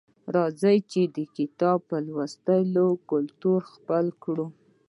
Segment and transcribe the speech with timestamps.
[0.35, 4.47] راځئ چې د کتاب لوستلو کلتور خپل کړو